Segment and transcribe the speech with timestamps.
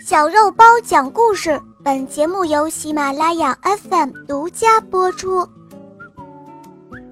[0.00, 5.48] 小肉包讲故事，本节目由喜马拉雅 FM 独家播出。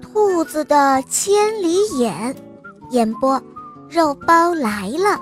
[0.01, 2.35] 兔子的千里眼，
[2.91, 3.41] 演播，
[3.89, 5.19] 肉包来了。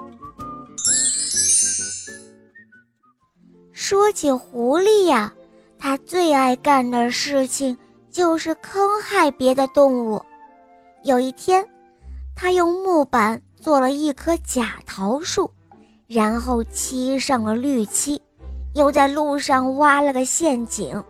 [3.72, 5.32] 说起狐狸呀，
[5.78, 7.78] 它最爱干的事情
[8.10, 10.22] 就是坑害别的动物。
[11.04, 11.66] 有一天，
[12.36, 15.50] 它用木板做了一棵假桃树。
[16.14, 18.22] 然后漆上了绿漆，
[18.74, 21.02] 又在路上挖了个陷阱，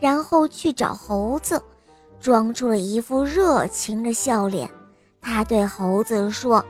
[0.00, 1.62] 然后去找猴子，
[2.18, 4.68] 装出了一副热情的笑脸。
[5.20, 6.64] 他对猴子说：“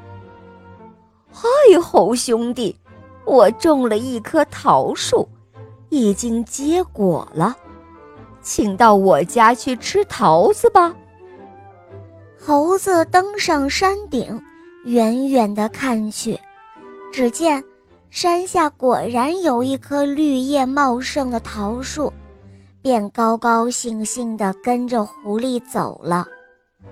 [1.33, 1.49] 嗨，
[1.83, 2.77] 猴兄弟，
[3.25, 5.27] 我种了一棵桃树，
[5.89, 7.57] 已经结果了，
[8.43, 10.95] 请到我家去吃桃子吧。”
[12.39, 14.39] 猴子登上山顶，
[14.85, 16.39] 远远地看去，
[17.11, 17.65] 只见。
[18.11, 22.13] 山下果然有一棵绿叶茂盛的桃树，
[22.83, 26.27] 便高高兴兴地跟着狐狸走了。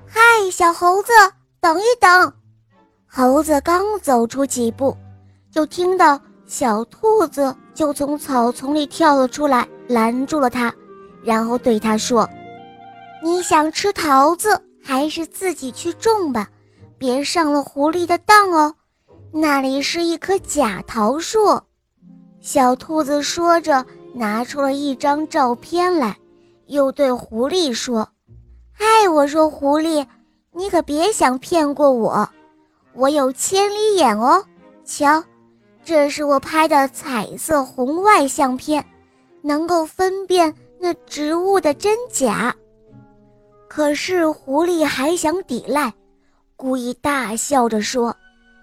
[0.06, 0.20] 嗨，
[0.53, 1.12] 小猴子，
[1.61, 2.33] 等一等！
[3.05, 4.97] 猴子刚走出几步，
[5.51, 10.73] 就听到小兔子就从草丛里跳了出来，拦住了他，
[11.25, 12.31] 然后对他说
[13.25, 16.48] ：“你想吃桃子，还是自己去种吧，
[16.97, 18.73] 别上了狐狸的当哦。”
[19.31, 21.61] 那里是一棵假桃树，
[22.41, 23.84] 小兔子说着，
[24.15, 26.17] 拿出了一张照片来，
[26.67, 28.09] 又对狐狸说
[28.73, 30.06] ：“嗨，我说狐狸，
[30.53, 32.27] 你可别想骗过我，
[32.95, 34.43] 我有千里眼哦。
[34.83, 35.23] 瞧，
[35.84, 38.83] 这是我拍的彩色红外相片，
[39.43, 42.55] 能够分辨那植物的真假。”
[43.69, 45.93] 可是狐狸还想抵赖，
[46.56, 48.06] 故意大笑着说：“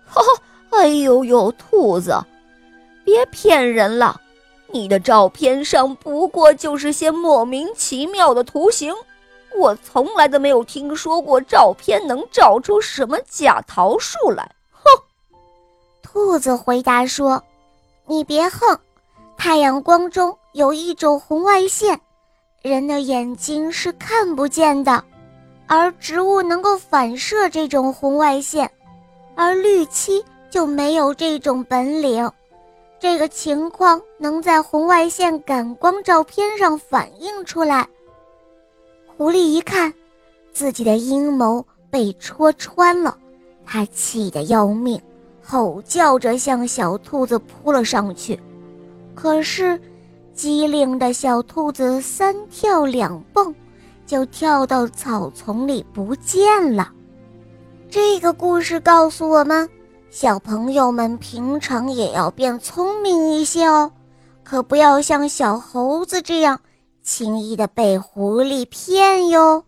[0.04, 0.42] 哈哈。”
[0.78, 2.22] 哎呦呦，兔子，
[3.04, 4.20] 别骗人了！
[4.72, 8.94] 你的照片上不过就是些莫名其妙的图形，
[9.58, 14.44] 我从来都没有听说过照片能照出什么假桃树来。
[14.72, 14.84] 哼！
[16.04, 17.42] 兔子回答说
[18.06, 18.78] ：“你别横，
[19.38, 22.00] 太阳光中有一种红外线，
[22.62, 25.02] 人的眼睛是看不见的，
[25.68, 28.70] 而植物能够反射这种红外线，
[29.36, 32.32] 而绿漆。”就没有这种本领，
[33.00, 37.88] 这个情况能在红外线感光照片上反映出来。
[39.18, 39.94] 狐狸一看，
[40.52, 43.18] 自己的阴谋被戳穿了，
[43.66, 45.02] 他气得要命，
[45.42, 48.40] 吼叫着向小兔子扑了上去。
[49.14, 49.80] 可是，
[50.34, 53.54] 机灵的小兔子三跳两蹦，
[54.06, 56.92] 就跳到草丛里不见了。
[57.90, 59.70] 这个故事告诉我们。
[60.10, 63.92] 小朋友们平常也要变聪明一些哦，
[64.44, 66.60] 可不要像小猴子这样
[67.04, 69.64] 轻易的被狐狸骗哟。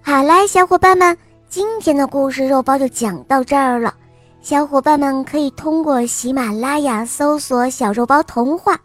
[0.00, 1.16] 好啦，小伙伴们，
[1.48, 3.94] 今天的故事肉包就讲到这儿了。
[4.40, 8.80] 小伙伴们可以通过喜马拉雅搜索“小肉包童话”，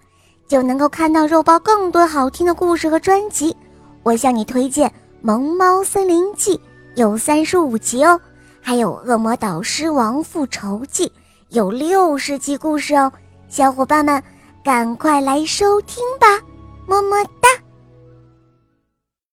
[0.47, 3.55] 就能够看到肉包更多好听的故事和专辑。
[4.03, 4.87] 我向你推荐
[5.21, 6.55] 《萌猫森林记》，
[6.95, 8.19] 有三十五集哦。
[8.67, 11.05] 还有《恶魔导师王复仇记》，
[11.51, 13.09] 有六十集故事哦，
[13.47, 14.21] 小伙伴们
[14.61, 16.27] 赶快来收听吧，
[16.85, 17.15] 么么。